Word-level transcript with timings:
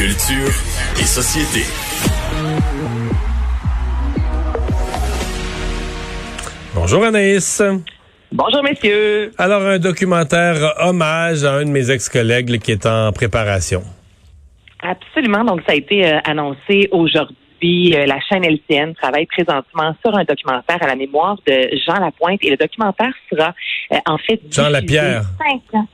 Culture 0.00 0.48
et 0.98 1.04
société. 1.04 1.60
Bonjour 6.74 7.04
Anaïs. 7.04 7.62
Bonjour 8.32 8.62
messieurs. 8.62 9.30
Alors 9.36 9.60
un 9.60 9.78
documentaire 9.78 10.72
hommage 10.78 11.44
à 11.44 11.56
un 11.56 11.66
de 11.66 11.70
mes 11.70 11.90
ex-collègues 11.90 12.60
qui 12.60 12.72
est 12.72 12.86
en 12.86 13.12
préparation. 13.12 13.82
Absolument. 14.82 15.44
Donc 15.44 15.60
ça 15.66 15.72
a 15.72 15.74
été 15.74 16.06
euh, 16.06 16.18
annoncé 16.24 16.88
aujourd'hui. 16.92 17.36
Euh, 17.62 18.06
la 18.06 18.20
chaîne 18.20 18.44
LCN 18.44 18.94
travaille 18.94 19.26
présentement 19.26 19.94
sur 20.04 20.16
un 20.16 20.24
documentaire 20.24 20.82
à 20.82 20.86
la 20.86 20.96
mémoire 20.96 21.36
de 21.46 21.76
Jean 21.86 22.00
Lapointe 22.00 22.40
et 22.42 22.50
le 22.50 22.56
documentaire 22.56 23.12
sera 23.30 23.54
euh, 23.92 23.96
en 24.06 24.16
fait 24.18 24.40
Jean 24.50 24.70
Lapierre. 24.70 25.22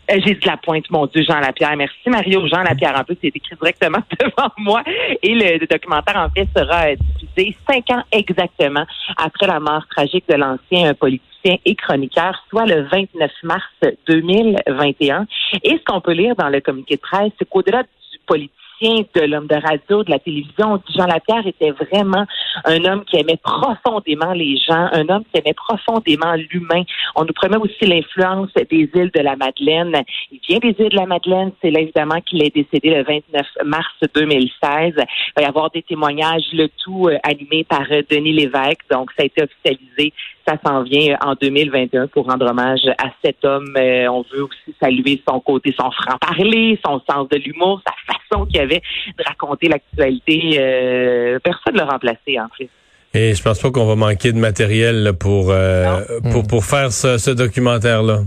J'ai 0.09 0.35
dit 0.35 0.47
Lapointe, 0.47 0.89
mon 0.91 1.07
Dieu, 1.07 1.25
Jean 1.27 1.41
Lapierre. 1.41 1.77
Merci 1.77 2.09
Mario. 2.09 2.47
Jean 2.47 2.63
Lapierre, 2.63 2.99
en 2.99 3.05
plus, 3.05 3.17
c'est 3.21 3.29
écrit 3.29 3.57
directement 3.57 3.99
devant 4.21 4.51
moi. 4.59 4.83
Et 5.23 5.35
le, 5.35 5.67
documentaire 5.67 6.17
en 6.17 6.31
fait 6.31 6.49
sera 6.57 6.95
diffusé 6.95 7.57
cinq 7.69 7.91
ans 7.91 8.03
exactement 8.13 8.85
après 9.17 9.47
la 9.47 9.59
mort 9.59 9.87
tragique 9.89 10.25
de 10.29 10.35
l'ancien 10.35 10.95
politicien 10.95 11.57
et 11.65 11.75
chroniqueur, 11.75 12.45
soit 12.49 12.67
le 12.67 12.83
29 12.83 13.31
mars 13.43 13.65
2021. 14.07 15.27
Et 15.65 15.71
ce 15.71 15.85
qu'on 15.85 16.01
peut 16.01 16.13
lire 16.13 16.37
dans 16.37 16.49
le 16.49 16.61
communiqué 16.61 16.97
de 16.97 17.01
presse, 17.01 17.33
c'est 17.39 17.49
qu'au-delà 17.49 17.83
du 17.83 18.19
politique 18.27 18.53
de 18.83 19.27
l'homme 19.27 19.47
de 19.47 19.55
radio, 19.55 20.03
de 20.05 20.11
la 20.11 20.19
télévision. 20.19 20.83
Jean 20.95 21.07
Lapierre 21.07 21.47
était 21.47 21.71
vraiment 21.71 22.27
un 22.65 22.85
homme 22.85 23.05
qui 23.05 23.17
aimait 23.17 23.39
profondément 23.43 24.33
les 24.33 24.57
gens, 24.57 24.89
un 24.93 25.09
homme 25.09 25.25
qui 25.33 25.41
aimait 25.41 25.55
profondément 25.55 26.35
l'humain. 26.35 26.83
On 27.15 27.25
nous 27.25 27.33
promet 27.33 27.57
aussi 27.57 27.87
l'influence 27.87 28.51
des 28.55 28.91
îles 28.95 29.11
de 29.15 29.21
la 29.21 29.37
Madeleine. 29.37 30.03
Il 30.31 30.41
vient 30.47 30.59
des 30.59 30.75
îles 30.79 30.91
de 30.91 30.97
la 30.97 31.07
Madeleine. 31.07 31.53
C'est 31.63 31.71
là 31.71 31.81
évidemment 31.81 32.21
qu'il 32.21 32.43
est 32.43 32.55
décédé 32.55 32.91
le 32.91 33.03
29 33.05 33.47
mars 33.65 33.95
2016. 34.15 34.95
Il 34.97 35.33
va 35.37 35.43
y 35.43 35.45
avoir 35.45 35.71
des 35.71 35.83
témoignages, 35.83 36.45
le 36.53 36.69
tout 36.85 37.09
euh, 37.09 37.17
animé 37.23 37.65
par 37.65 37.85
euh, 37.91 38.03
Denis 38.11 38.33
Lévesque. 38.33 38.83
Donc, 38.91 39.11
ça 39.17 39.23
a 39.23 39.27
été 39.27 39.43
officialisé. 39.43 40.13
Ça 40.47 40.57
s'en 40.65 40.83
vient 40.83 41.15
euh, 41.15 41.29
en 41.31 41.35
2021 41.35 42.09
pour 42.09 42.27
rendre 42.27 42.47
hommage 42.47 42.87
à 42.99 43.11
cet 43.25 43.45
homme. 43.45 43.75
on 43.77 44.25
veut 44.33 44.43
aussi 44.43 44.75
saluer 44.81 45.23
son 45.29 45.41
côté, 45.41 45.75
son 45.79 45.91
franc-parler, 45.91 46.79
son 46.85 47.01
sens 47.09 47.29
de 47.29 47.37
l'humour, 47.39 47.81
sa 47.87 48.15
façon 48.15 48.47
qu'il 48.47 48.66
avait 48.67 48.83
de 49.19 49.25
raconter 49.25 49.69
l'actualité. 49.69 50.57
Euh, 50.59 51.39
personne 51.43 51.75
ne 51.75 51.79
l'a 51.79 51.87
remplacé, 51.87 52.39
en 52.39 52.49
fait. 52.57 52.69
Et 53.15 53.35
je 53.35 53.43
pense 53.43 53.59
pas 53.61 53.71
qu'on 53.71 53.87
va 53.87 53.95
manquer 53.95 54.33
de 54.33 54.39
matériel 54.39 55.13
pour, 55.19 55.51
euh, 55.51 56.01
pour, 56.33 56.47
pour 56.47 56.65
faire 56.65 56.93
ce, 56.93 57.31
documentaire-là. 57.31 58.21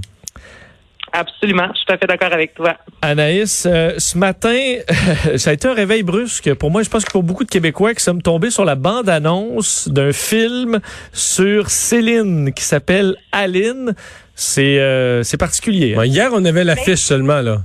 Absolument, 1.11 1.67
je 1.73 1.77
suis 1.77 1.85
tout 1.87 1.93
à 1.93 1.97
fait 1.97 2.07
d'accord 2.07 2.33
avec 2.33 2.53
toi. 2.53 2.75
Anaïs, 3.01 3.67
euh, 3.67 3.93
ce 3.97 4.17
matin, 4.17 4.77
ça 5.37 5.49
a 5.49 5.53
été 5.53 5.67
un 5.67 5.73
réveil 5.73 6.03
brusque. 6.03 6.53
Pour 6.55 6.69
moi, 6.69 6.83
je 6.83 6.89
pense 6.89 7.03
que 7.03 7.11
pour 7.11 7.23
beaucoup 7.23 7.43
de 7.43 7.49
Québécois 7.49 7.93
qui 7.93 8.03
sommes 8.03 8.21
tombés 8.21 8.51
sur 8.51 8.63
la 8.63 8.75
bande-annonce 8.75 9.87
d'un 9.89 10.11
film 10.11 10.79
sur 11.13 11.69
Céline 11.69 12.53
qui 12.53 12.63
s'appelle 12.63 13.15
Aline. 13.31 13.95
C'est 14.35 14.79
c'est 15.23 15.37
particulier. 15.37 15.95
Hein. 15.97 16.05
hier, 16.05 16.29
on 16.33 16.45
avait 16.45 16.63
l'affiche 16.63 16.99
seulement, 16.99 17.41
là. 17.41 17.57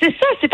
C'est 0.00 0.10
ça, 0.10 0.26
c'est 0.40 0.47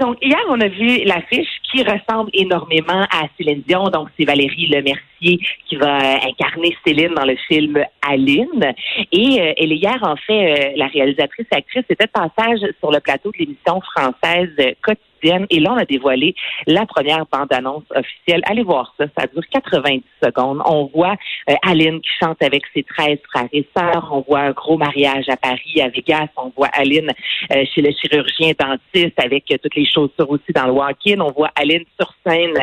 Donc, 0.00 0.18
hier, 0.22 0.38
on 0.48 0.60
a 0.60 0.68
vu 0.68 1.04
l'affiche 1.04 1.48
qui 1.70 1.82
ressemble 1.82 2.30
énormément 2.32 3.02
à 3.10 3.22
Céline 3.36 3.62
Dion. 3.66 3.84
Donc, 3.84 4.08
c'est 4.16 4.24
Valérie 4.24 4.68
Lemercier 4.68 5.40
qui 5.66 5.76
va 5.76 5.98
incarner 6.24 6.76
Céline 6.86 7.14
dans 7.14 7.24
le 7.24 7.36
film 7.48 7.82
Aline. 8.06 8.74
Et 9.10 9.40
euh, 9.40 9.52
elle 9.56 9.72
hier, 9.72 9.98
en 10.02 10.16
fait, 10.16 10.32
euh, 10.32 10.72
la 10.76 10.86
réalisatrice 10.86 11.46
et 11.52 11.56
actrice 11.56 11.84
était 11.88 12.04
de 12.04 12.10
passage 12.10 12.60
sur 12.78 12.92
le 12.92 13.00
plateau 13.00 13.32
de 13.32 13.38
l'émission 13.38 13.80
française 13.80 14.54
quotidienne 14.80 15.13
et 15.24 15.60
là, 15.60 15.72
on 15.72 15.76
a 15.76 15.84
dévoilé 15.84 16.34
la 16.66 16.86
première 16.86 17.24
bande-annonce 17.32 17.84
officielle. 17.94 18.42
Allez 18.44 18.62
voir 18.62 18.94
ça. 18.98 19.06
Ça 19.16 19.26
dure 19.26 19.42
90 19.50 20.02
secondes. 20.22 20.60
On 20.66 20.90
voit 20.94 21.14
euh, 21.48 21.54
Aline 21.62 22.00
qui 22.00 22.10
chante 22.20 22.42
avec 22.42 22.62
ses 22.74 22.82
13 22.82 23.18
frères 23.30 23.48
et 23.52 23.66
sœurs. 23.76 24.08
On 24.12 24.20
voit 24.20 24.40
un 24.40 24.50
gros 24.50 24.76
mariage 24.76 25.24
à 25.28 25.36
Paris, 25.36 25.80
à 25.80 25.88
Vegas. 25.88 26.28
On 26.36 26.52
voit 26.56 26.68
Aline 26.72 27.10
euh, 27.52 27.64
chez 27.74 27.80
le 27.80 27.90
chirurgien 27.92 28.52
dentiste 28.58 29.18
avec 29.18 29.44
euh, 29.50 29.56
toutes 29.62 29.74
les 29.76 29.86
chaussures 29.86 30.28
aussi 30.28 30.52
dans 30.54 30.66
le 30.66 30.72
walk-in. 30.72 31.20
On 31.20 31.32
voit 31.32 31.50
Aline 31.56 31.84
sur 31.98 32.12
scène 32.26 32.54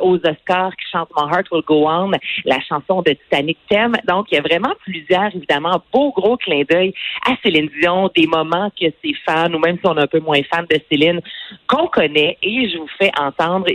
aux 0.00 0.16
Oscars 0.16 0.72
qui 0.76 0.90
chante 0.90 1.08
My 1.16 1.30
Heart 1.30 1.50
Will 1.50 1.62
Go 1.66 1.86
On, 1.88 2.10
la 2.44 2.60
chanson 2.60 3.02
de 3.02 3.12
Titanic 3.12 3.58
thème. 3.68 3.96
Donc, 4.06 4.26
il 4.30 4.36
y 4.36 4.38
a 4.38 4.42
vraiment 4.42 4.72
plusieurs, 4.84 5.34
évidemment, 5.34 5.82
beaux 5.92 6.12
gros 6.12 6.36
clins 6.36 6.62
d'œil 6.68 6.94
à 7.26 7.34
Céline 7.42 7.68
Dion, 7.80 8.10
des 8.14 8.26
moments 8.26 8.70
que 8.70 8.86
ses 9.04 9.14
fans, 9.26 9.52
ou 9.52 9.58
même 9.58 9.76
si 9.76 9.86
on 9.86 9.96
est 9.96 10.02
un 10.02 10.06
peu 10.06 10.20
moins 10.20 10.40
fan 10.50 10.66
de 10.70 10.78
Céline, 10.90 11.20
qu'on 11.68 11.88
et 12.04 12.68
je 12.68 12.78
vous 12.78 12.88
fais 12.98 13.10
entendre 13.18 13.66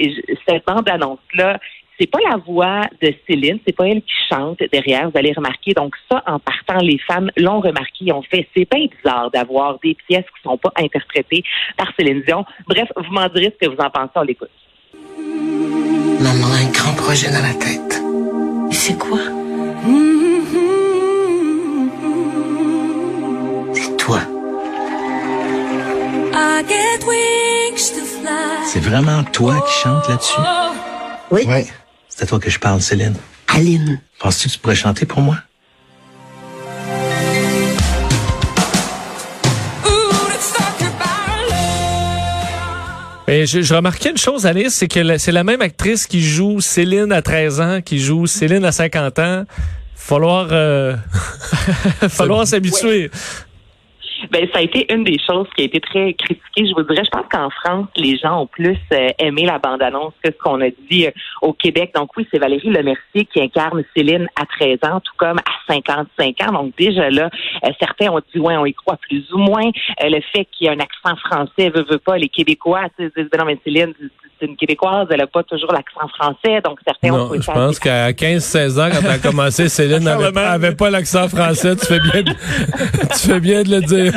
cette 0.47 0.65
bande-annonce-là. 0.65 1.59
C'est 1.99 2.09
pas 2.09 2.19
la 2.29 2.37
voix 2.37 2.81
de 3.01 3.11
Céline, 3.27 3.57
c'est 3.65 3.75
pas 3.75 3.87
elle 3.87 4.01
qui 4.01 4.13
chante 4.29 4.59
derrière, 4.71 5.09
vous 5.09 5.17
allez 5.17 5.33
remarquer. 5.33 5.73
Donc 5.73 5.95
ça, 6.11 6.21
en 6.27 6.37
partant, 6.37 6.77
les 6.77 6.99
femmes 6.99 7.31
l'ont 7.37 7.59
remarqué, 7.59 8.05
ils 8.05 8.13
ont 8.13 8.21
fait. 8.21 8.47
C'est 8.55 8.65
pas 8.65 8.77
bizarre 8.77 9.31
d'avoir 9.31 9.79
des 9.79 9.95
pièces 10.07 10.25
qui 10.25 10.43
sont 10.43 10.57
pas 10.57 10.71
interprétées 10.75 11.43
par 11.75 11.91
Céline 11.97 12.21
Dion. 12.27 12.45
Bref, 12.67 12.87
vous 12.95 13.11
m'en 13.11 13.27
direz 13.29 13.55
ce 13.59 13.65
que 13.67 13.73
vous 13.73 13.81
en 13.81 13.89
pensez, 13.89 14.11
on 14.15 14.21
l'écoute. 14.21 14.49
Maman 15.17 16.47
a 16.47 16.67
un 16.67 16.71
grand 16.71 16.95
projet 16.95 17.31
dans 17.31 17.41
la 17.41 17.53
tête. 17.53 18.01
c'est 18.71 18.97
quoi? 18.97 19.19
C'est 23.73 23.97
toi. 23.97 24.19
I 27.09 27.46
c'est 28.65 28.79
vraiment 28.79 29.23
toi 29.23 29.63
qui 29.67 29.73
chantes 29.81 30.07
là-dessus? 30.09 30.41
Oui. 31.31 31.45
Oui. 31.47 31.65
C'est 32.09 32.23
à 32.23 32.27
toi 32.27 32.39
que 32.39 32.49
je 32.49 32.59
parle, 32.59 32.81
Céline. 32.81 33.15
Aline. 33.47 33.99
Penses-tu 34.19 34.47
que 34.47 34.53
tu 34.53 34.59
pourrais 34.59 34.75
chanter 34.75 35.05
pour 35.05 35.21
moi? 35.21 35.37
Et 43.29 43.45
je, 43.45 43.61
je, 43.61 43.73
remarquais 43.73 44.11
une 44.11 44.17
chose, 44.17 44.45
Alice, 44.45 44.73
c'est 44.73 44.87
que 44.87 45.17
c'est 45.17 45.33
la 45.33 45.43
même 45.43 45.61
actrice 45.61 46.07
qui 46.07 46.23
joue 46.23 46.61
Céline 46.61 47.11
à 47.11 47.21
13 47.21 47.59
ans, 47.61 47.81
qui 47.81 47.99
joue 47.99 48.25
Céline 48.25 48.63
à 48.63 48.71
50 48.71 49.19
ans. 49.19 49.43
Falloir, 49.95 50.47
euh, 50.51 50.95
falloir 52.09 52.47
s'habituer. 52.47 53.11
Ben, 54.31 54.47
ça 54.53 54.59
a 54.59 54.61
été 54.61 54.91
une 54.93 55.03
des 55.03 55.17
choses 55.19 55.47
qui 55.55 55.63
a 55.63 55.65
été 55.65 55.79
très 55.79 56.13
critiquée. 56.13 56.67
Je 56.67 56.73
vous 56.73 56.83
dirais, 56.83 57.03
je 57.05 57.09
pense 57.09 57.25
qu'en 57.31 57.49
France, 57.49 57.87
les 57.95 58.17
gens 58.17 58.41
ont 58.41 58.47
plus 58.47 58.77
euh, 58.93 59.09
aimé 59.19 59.45
la 59.45 59.59
bande-annonce 59.59 60.13
que 60.23 60.31
ce 60.31 60.37
qu'on 60.37 60.61
a 60.61 60.69
dit 60.89 61.07
euh, 61.07 61.11
au 61.41 61.53
Québec. 61.53 61.91
Donc 61.95 62.15
oui, 62.17 62.27
c'est 62.31 62.39
Valérie 62.39 62.69
Lemercier 62.69 63.25
qui 63.25 63.41
incarne 63.41 63.83
Céline 63.95 64.27
à 64.35 64.45
13 64.45 64.79
ans, 64.83 64.99
tout 64.99 65.13
comme 65.17 65.39
à 65.39 65.73
55 65.73 66.35
ans. 66.47 66.51
Donc 66.51 66.73
déjà 66.77 67.09
là, 67.09 67.29
euh, 67.63 67.69
certains 67.79 68.11
ont 68.11 68.21
dit, 68.33 68.39
ouais, 68.39 68.57
on 68.57 68.65
y 68.65 68.73
croit 68.73 68.97
plus 68.97 69.25
ou 69.33 69.37
moins. 69.37 69.69
le 70.01 70.21
fait 70.33 70.45
qu'il 70.45 70.67
y 70.67 70.69
ait 70.69 70.73
un 70.73 70.79
accent 70.79 71.15
français, 71.25 71.69
veut, 71.69 71.85
veut 71.89 71.99
pas, 71.99 72.17
les 72.17 72.29
Québécois 72.29 72.83
disent, 72.99 73.11
non, 73.37 73.45
mais 73.45 73.57
Céline, 73.63 73.93
c'est 74.39 74.45
une 74.45 74.55
Québécoise, 74.55 75.07
elle 75.09 75.17
n'a 75.17 75.27
pas 75.27 75.43
toujours 75.43 75.71
l'accent 75.71 76.07
français, 76.07 76.61
donc 76.63 76.79
certains 76.85 77.09
non, 77.09 77.31
ont 77.31 77.33
Je 77.33 77.51
pense 77.51 77.79
qu'à 77.79 78.11
15-16 78.11 78.79
ans, 78.79 78.89
quand 78.91 78.99
elle 79.03 79.11
a 79.11 79.19
commencé, 79.19 79.69
Céline 79.69 80.03
n'avait 80.03 80.75
pas 80.75 80.89
l'accent 80.89 81.27
français. 81.27 81.75
Tu 81.75 81.85
fais 81.85 81.99
bien 81.99 82.23
de, 82.23 82.31
tu 83.13 83.27
fais 83.27 83.39
bien 83.39 83.63
de 83.63 83.69
le 83.69 83.81
dire. 83.81 84.16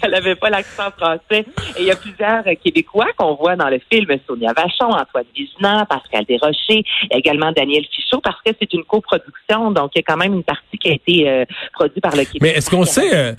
qu'elle 0.00 0.12
n'avait 0.12 0.34
pas 0.34 0.50
l'accent 0.50 0.90
français. 0.96 1.44
Et 1.76 1.80
il 1.80 1.84
y 1.84 1.90
a 1.90 1.96
plusieurs 1.96 2.44
Québécois 2.62 3.08
qu'on 3.16 3.34
voit 3.34 3.56
dans 3.56 3.68
le 3.68 3.80
film. 3.90 4.06
Sonia 4.26 4.52
Vachon, 4.52 4.92
Antoine 4.92 5.24
Vézina, 5.36 5.86
Pascal 5.86 6.24
Desrochers, 6.28 6.84
également 7.10 7.52
Daniel 7.52 7.84
Fichot, 7.84 8.20
parce 8.22 8.40
que 8.44 8.52
c'est 8.60 8.72
une 8.72 8.84
coproduction. 8.84 9.70
Donc, 9.70 9.92
il 9.94 9.98
y 9.98 10.00
a 10.00 10.04
quand 10.06 10.16
même 10.16 10.34
une 10.34 10.42
partie 10.42 10.78
qui 10.78 10.90
a 10.90 10.94
été 10.94 11.28
euh, 11.28 11.44
produite 11.72 12.02
par 12.02 12.12
le 12.12 12.24
Québec. 12.24 12.40
Mais 12.40 12.50
est-ce 12.50 12.70
qu'on 12.70 12.84
sait, 12.84 13.14
euh, 13.14 13.32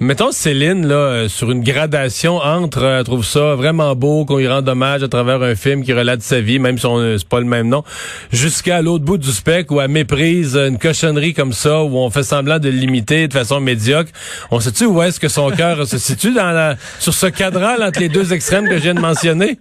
mettons 0.00 0.32
Céline, 0.32 0.86
là, 0.86 0.94
euh, 0.94 1.28
sur 1.28 1.50
une 1.50 1.62
gradation 1.62 2.36
entre, 2.36 2.84
elle 2.84 3.04
trouve 3.04 3.24
ça 3.24 3.54
vraiment 3.54 3.94
beau 3.94 4.24
qu'on 4.24 4.38
y 4.38 4.48
rende 4.48 4.68
hommage 4.68 5.02
à 5.02 5.08
travers 5.08 5.42
un 5.42 5.54
film 5.54 5.84
qui 5.84 5.92
relate 5.92 6.22
sa 6.22 6.40
vie, 6.40 6.58
même 6.58 6.78
si 6.78 6.86
c'est 7.18 7.28
pas 7.28 7.40
le 7.40 7.46
même 7.46 7.68
nom, 7.68 7.82
jusqu'à 8.32 8.82
l'autre 8.82 9.04
bout 9.04 9.18
du 9.18 9.30
spectre 9.30 9.74
où 9.74 9.80
elle 9.80 9.90
méprise 9.90 10.56
une 10.56 10.78
cochonnerie 10.78 11.34
comme 11.34 11.52
ça, 11.52 11.82
où 11.82 11.96
on 11.96 12.10
fait 12.10 12.22
semblant 12.22 12.58
de 12.58 12.68
limiter 12.68 13.28
de 13.28 13.32
façon 13.32 13.60
médiocre. 13.60 14.10
On 14.50 14.60
sait-tu 14.60 14.86
où 14.86 15.02
est-ce 15.02 15.20
que 15.20 15.28
son 15.28 15.50
cœur 15.50 15.86
se 15.86 15.98
situe 16.08 16.32
dans 16.32 16.50
la, 16.50 16.76
sur 16.98 17.14
ce 17.14 17.26
cadran 17.26 17.74
entre 17.80 18.00
les 18.00 18.08
deux 18.08 18.32
extrêmes 18.32 18.68
que 18.68 18.76
je 18.76 18.82
viens 18.82 18.94
de 18.94 19.00
mentionner? 19.00 19.58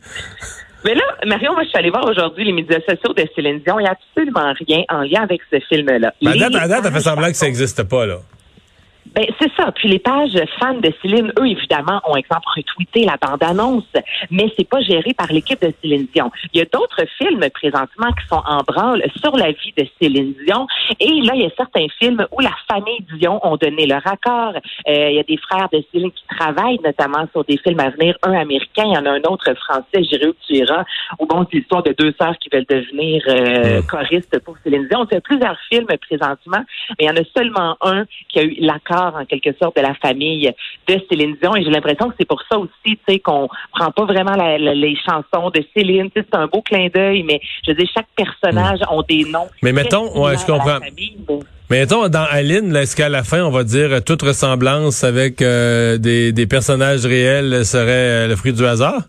Mais 0.86 0.94
là, 0.94 1.04
Marion, 1.26 1.54
moi, 1.54 1.64
je 1.64 1.70
suis 1.70 1.78
allée 1.78 1.90
voir 1.90 2.06
aujourd'hui 2.06 2.46
les 2.46 2.54
médias 2.54 2.80
sociaux 2.80 3.14
de 3.14 3.26
Céline 3.36 3.60
Dion. 3.66 3.80
Il 3.80 3.84
n'y 3.84 3.90
a 3.90 3.98
absolument 3.98 4.54
rien 4.54 4.84
en 4.90 5.02
lien 5.02 5.24
avec 5.24 5.42
ce 5.52 5.60
film-là. 5.68 6.14
À 6.26 6.68
date, 6.68 6.82
elle 6.86 6.94
fait 6.94 7.00
semblant 7.00 7.28
que 7.28 7.34
ça 7.34 7.46
n'existe 7.48 7.84
pas, 7.84 8.06
là. 8.06 8.18
Ben, 9.16 9.26
c'est 9.40 9.52
ça. 9.56 9.72
Puis 9.72 9.90
les 9.90 10.00
pages 10.00 10.38
fans 10.60 10.74
de 10.74 10.92
Céline, 11.02 11.32
eux, 11.40 11.48
évidemment, 11.48 12.02
ont, 12.08 12.16
exemple, 12.16 12.46
retweeté 12.56 13.06
la 13.06 13.18
bande-annonce, 13.18 13.92
mais 14.32 14.52
c'est 14.58 14.68
pas 14.68 14.82
géré 14.82 15.14
par 15.14 15.28
l'équipe 15.32 15.62
de 15.62 15.74
Céline 15.82 16.08
Dion. 16.14 16.32
Il 16.54 16.60
y 16.60 16.62
a 16.62 16.66
d'autres 16.66 17.06
films 17.18 17.46
présentement 17.54 18.12
qui 18.14 18.28
sont 18.28 18.42
en 18.46 18.62
branle 18.64 19.04
sur 19.22 19.36
la 19.36 19.52
vie 19.52 19.74
de 19.78 19.86
Céline 20.00 20.34
Dion. 20.46 20.68
Et 21.00 21.22
là, 21.22 21.34
il 21.36 21.42
y 21.42 21.46
a 21.46 21.50
certains 21.56 21.88
films 22.00 22.26
où 22.32 22.42
la 22.42 22.54
famille 22.70 23.06
Dion 23.18 23.40
ont 23.44 23.58
donné 23.58 23.86
leur 23.86 24.06
accord. 24.06 24.54
Euh, 24.88 25.10
il 25.10 25.16
y 25.16 25.20
a 25.20 25.24
des 25.24 25.38
frères 25.38 25.70
de 25.72 25.84
Céline 25.92 26.12
qui 26.12 26.24
travaillent 26.38 26.80
notamment 26.84 27.28
sur 27.32 27.44
des 27.46 27.58
films 27.58 27.80
à 27.80 27.90
venir. 27.90 28.16
Un 28.24 28.34
américain, 28.34 28.84
il 28.86 28.94
y 28.94 28.98
en 28.98 29.06
a 29.06 29.12
un 29.12 29.24
autre 29.30 29.54
français, 29.56 30.04
J'irai 30.04 30.28
où 30.28 30.36
tu 30.46 30.56
iras, 30.56 30.84
où 31.20 31.26
bon, 31.26 31.46
c'est 31.50 31.58
l'histoire 31.58 31.84
de 31.84 31.94
deux 31.98 32.14
sœurs 32.20 32.38
qui 32.40 32.50
veulent 32.52 32.66
devenir 32.70 33.24
euh, 33.28 33.82
choristes 33.84 34.40
pour 34.44 34.56
Céline 34.64 34.88
Dion. 34.88 35.02
On 35.02 35.08
fait 35.08 35.22
plusieurs 35.22 35.58
films 35.72 35.88
présentement, 36.08 36.64
mais 37.00 37.06
il 37.06 37.06
y 37.06 37.10
en 37.10 37.16
a 37.16 37.26
seulement 37.36 37.78
un 37.82 38.06
qui 38.30 38.40
a 38.40 38.44
eu 38.44 38.56
l'accord 38.60 39.07
en 39.16 39.26
quelque 39.26 39.50
sorte 39.62 39.76
de 39.78 39.82
la 39.82 39.94
famille 39.96 40.52
de 40.88 41.02
Céline 41.10 41.36
Dion. 41.42 41.56
Et 41.56 41.64
j'ai 41.64 41.70
l'impression 41.70 42.10
que 42.10 42.16
c'est 42.20 42.28
pour 42.28 42.42
ça 42.50 42.58
aussi, 42.58 42.72
tu 42.86 43.00
sais, 43.08 43.20
qu'on 43.20 43.48
prend 43.74 43.92
pas 43.92 44.06
vraiment 44.06 44.36
la- 44.36 44.58
la- 44.58 44.74
les 44.74 44.96
chansons 45.06 45.50
de 45.50 45.64
Céline. 45.76 46.10
Tu 46.12 46.22
sais, 46.22 46.28
C'est 46.32 46.38
un 46.38 46.48
beau 46.48 46.62
clin 46.62 46.88
d'œil, 46.94 47.24
mais 47.24 47.40
je 47.66 47.72
veux 47.72 47.78
dire, 47.78 47.88
chaque 47.94 48.08
personnage 48.16 48.80
ont 48.92 49.04
des 49.08 49.24
noms. 49.26 49.48
Mais 49.64 49.72
mettons, 49.74 50.22
ouais, 50.22 50.38
je 50.38 50.46
comprends. 50.46 50.80
famille, 50.80 51.18
mais- 51.28 51.40
Mais 51.70 51.80
mettons, 51.82 52.08
dans 52.08 52.24
Aline, 52.32 52.74
est-ce 52.78 52.96
qu'à 52.96 53.10
la 53.10 53.24
fin, 53.24 53.44
on 53.44 53.50
va 53.50 53.64
dire 53.66 53.92
euh, 53.92 54.00
toute 54.00 54.22
ressemblance 54.22 55.04
avec 55.04 55.42
euh, 55.42 55.98
des, 55.98 56.32
des 56.32 56.48
personnages 56.48 57.06
réels 57.06 57.66
serait 57.66 58.26
euh, 58.26 58.28
le 58.28 58.36
fruit 58.38 58.54
du 58.54 58.66
hasard? 58.66 59.02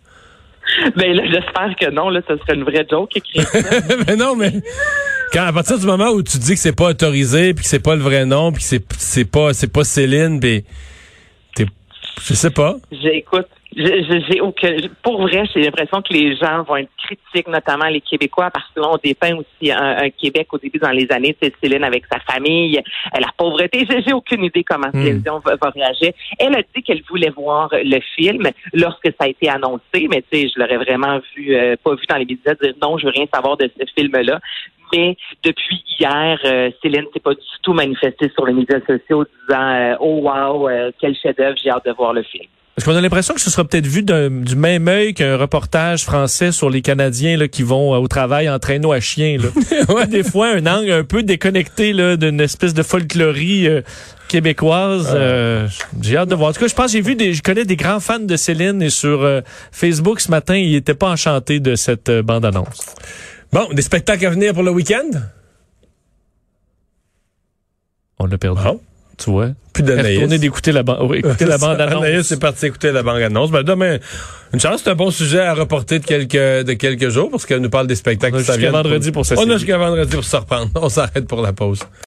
Ben 0.96 1.12
là, 1.16 1.22
j'espère 1.24 1.74
que 1.80 1.90
non. 1.90 2.08
Là, 2.10 2.20
ce 2.28 2.36
serait 2.36 2.54
une 2.54 2.64
vraie 2.64 2.84
joke 2.90 3.16
écrire 3.16 3.44
ça. 3.46 3.58
mais 4.08 4.16
non, 4.16 4.34
mais 4.36 4.50
quand 5.32 5.44
à 5.44 5.52
partir 5.52 5.78
du 5.78 5.86
moment 5.86 6.10
où 6.10 6.22
tu 6.22 6.38
dis 6.38 6.54
que 6.54 6.60
c'est 6.60 6.76
pas 6.76 6.90
autorisé, 6.90 7.54
puis 7.54 7.62
que 7.62 7.68
c'est 7.68 7.82
pas 7.82 7.94
le 7.94 8.02
vrai 8.02 8.24
nom, 8.26 8.52
puis 8.52 8.62
que 8.62 8.68
c'est 8.68 8.92
c'est 8.98 9.30
pas 9.30 9.52
c'est 9.52 9.72
pas 9.72 9.84
Céline, 9.84 10.40
puis 10.40 10.64
t'es 11.54 11.66
je 12.22 12.34
sais 12.34 12.50
pas. 12.50 12.76
J'écoute. 12.90 13.48
J'ai 13.76 14.40
aucun. 14.40 14.74
Pour 15.02 15.22
vrai, 15.22 15.44
j'ai 15.54 15.60
l'impression 15.62 16.02
que 16.02 16.12
les 16.12 16.34
gens 16.36 16.62
vont 16.64 16.76
être 16.76 16.90
critiques, 16.96 17.48
notamment 17.48 17.84
les 17.86 18.00
Québécois, 18.00 18.50
parce 18.50 18.66
que 18.74 18.80
là, 18.80 18.88
on 18.90 18.96
dépeint 18.96 19.36
aussi 19.36 19.70
un, 19.70 19.98
un 19.98 20.10
Québec 20.10 20.48
au 20.52 20.58
début 20.58 20.78
dans 20.78 20.90
les 20.90 21.06
années, 21.10 21.36
c'est 21.40 21.54
Céline 21.62 21.84
avec 21.84 22.04
sa 22.10 22.18
famille, 22.20 22.80
la 23.14 23.28
pauvreté. 23.36 23.86
J'ai 24.04 24.12
aucune 24.12 24.42
idée 24.44 24.64
comment 24.64 24.90
Céline 24.90 25.20
Dion 25.20 25.40
va, 25.44 25.56
va 25.56 25.70
réagir. 25.70 26.12
Elle 26.38 26.56
a 26.56 26.62
dit 26.74 26.82
qu'elle 26.82 27.02
voulait 27.08 27.30
voir 27.30 27.68
le 27.72 28.00
film 28.16 28.48
lorsque 28.72 29.06
ça 29.06 29.26
a 29.26 29.28
été 29.28 29.48
annoncé, 29.48 30.08
mais 30.10 30.24
tu 30.30 30.38
sais, 30.38 30.48
je 30.48 30.58
l'aurais 30.58 30.78
vraiment 30.78 31.20
vu, 31.36 31.54
euh, 31.54 31.76
pas 31.82 31.94
vu 31.94 32.06
dans 32.08 32.16
les 32.16 32.24
médias 32.24 32.54
dire 32.54 32.74
non, 32.82 32.98
je 32.98 33.04
veux 33.04 33.12
rien 33.12 33.26
savoir 33.32 33.56
de 33.58 33.70
ce 33.78 33.84
film-là. 33.96 34.40
Mais 34.92 35.16
depuis 35.44 35.82
hier, 35.98 36.38
euh, 36.44 36.70
Céline 36.82 37.04
s'est 37.12 37.20
pas 37.20 37.34
du 37.34 37.40
tout 37.62 37.72
manifestée 37.72 38.30
sur 38.34 38.46
les 38.46 38.52
médias 38.52 38.80
sociaux 38.86 39.24
disant 39.48 39.60
euh, 39.70 39.94
oh 40.00 40.20
wow, 40.22 40.68
euh, 40.68 40.90
quel 41.00 41.14
chef-d'œuvre, 41.14 41.56
j'ai 41.62 41.70
hâte 41.70 41.84
de 41.86 41.92
voir 41.92 42.12
le 42.12 42.22
film. 42.22 42.44
Parce 42.76 42.86
qu'on 42.86 42.94
a 42.94 43.00
l'impression 43.00 43.34
que 43.34 43.40
ce 43.40 43.50
sera 43.50 43.64
peut-être 43.64 43.88
vu 43.88 44.04
d'un- 44.04 44.30
du 44.30 44.54
même 44.54 44.86
œil 44.86 45.12
qu'un 45.12 45.36
reportage 45.36 46.04
français 46.04 46.52
sur 46.52 46.70
les 46.70 46.80
Canadiens 46.80 47.36
là, 47.36 47.48
qui 47.48 47.64
vont 47.64 47.92
euh, 47.92 47.98
au 47.98 48.06
travail 48.06 48.48
en 48.48 48.60
traîneau 48.60 48.92
à 48.92 49.00
chien. 49.00 49.36
Là. 49.36 49.48
ouais, 49.94 50.06
des 50.06 50.22
fois, 50.22 50.50
un 50.54 50.64
angle 50.66 50.92
un 50.92 51.02
peu 51.02 51.24
déconnecté 51.24 51.92
là, 51.92 52.16
d'une 52.16 52.40
espèce 52.40 52.74
de 52.74 52.84
folklorie 52.84 53.66
euh, 53.66 53.80
québécoise. 54.28 55.12
euh, 55.12 55.66
j'ai 56.00 56.16
hâte 56.16 56.28
de 56.28 56.36
voir. 56.36 56.50
En 56.50 56.52
tout 56.52 56.60
cas, 56.60 56.68
je 56.68 56.74
pense 56.76 56.92
j'ai 56.92 57.00
vu 57.00 57.16
des, 57.16 57.34
je 57.34 57.42
connais 57.42 57.64
des 57.64 57.74
grands 57.76 57.98
fans 57.98 58.20
de 58.20 58.36
Céline 58.36 58.80
et 58.80 58.90
sur 58.90 59.22
euh, 59.24 59.40
Facebook 59.72 60.20
ce 60.20 60.30
matin, 60.30 60.54
ils 60.56 60.76
étaient 60.76 60.94
pas 60.94 61.08
enchantés 61.10 61.58
de 61.58 61.74
cette 61.74 62.08
euh, 62.10 62.22
bande-annonce. 62.22 62.94
Bon, 63.52 63.68
des 63.72 63.82
spectacles 63.82 64.26
à 64.26 64.30
venir 64.30 64.52
pour 64.54 64.62
le 64.62 64.70
week-end? 64.70 65.10
On 68.18 68.26
l'a 68.26 68.38
perdu. 68.38 68.62
Bon. 68.62 68.80
Tu 69.16 69.30
vois? 69.30 69.48
Plus 69.72 69.82
d'Anaïs. 69.82 70.16
Retourner 70.18 70.38
d'écouter 70.38 70.70
la, 70.72 70.82
ban- 70.84 71.04
oui, 71.04 71.18
écouter 71.18 71.44
la 71.44 71.58
bande-annonce. 71.58 72.04
Anaïs 72.04 72.26
c'est 72.26 72.38
parti 72.38 72.66
écouter 72.66 72.92
la 72.92 73.02
bande-annonce. 73.02 73.50
Ben, 73.50 73.62
demain, 73.62 73.98
une 74.52 74.60
chance, 74.60 74.82
c'est 74.84 74.90
un 74.90 74.94
bon 74.94 75.10
sujet 75.10 75.40
à 75.40 75.54
reporter 75.54 75.98
de 75.98 76.04
quelques, 76.04 76.34
de 76.66 76.72
quelques 76.74 77.08
jours 77.08 77.28
parce 77.30 77.44
qu'elle 77.46 77.60
nous 77.60 77.70
parle 77.70 77.86
des 77.88 77.96
spectacles 77.96 78.36
On 78.36 78.38
a 78.38 78.42
jusqu'à 78.42 78.70
vendredi 78.70 79.10
pour 79.10 79.20
On 79.20 79.24
s'essayer. 79.24 79.50
a 79.52 79.56
jusqu'à 79.56 79.78
vendredi 79.78 80.14
pour 80.14 80.24
se 80.24 80.36
reprendre. 80.36 80.70
On 80.82 80.88
s'arrête 80.88 81.26
pour 81.26 81.42
la 81.42 81.52
pause. 81.52 81.80